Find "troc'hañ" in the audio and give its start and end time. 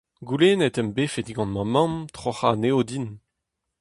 2.15-2.49